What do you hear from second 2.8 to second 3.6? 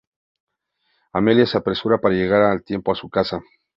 a su casa.